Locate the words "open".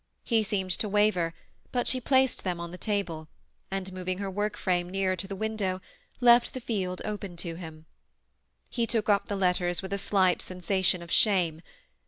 7.05-7.37